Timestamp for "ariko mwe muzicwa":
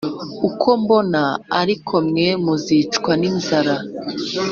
1.61-3.11